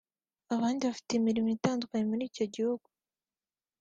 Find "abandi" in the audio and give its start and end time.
0.55-0.81